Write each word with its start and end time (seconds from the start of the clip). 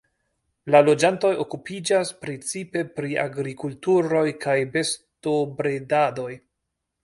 La 0.75 0.79
loĝantoj 0.85 1.29
okupiĝas 1.43 2.13
precipe 2.23 2.83
pri 2.97 3.19
agrikulturoj 3.25 4.25
kaj 4.47 4.59
bestobredadoj. 4.79 6.31